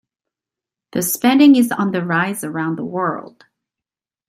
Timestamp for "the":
0.93-1.03, 1.91-2.03, 2.79-2.83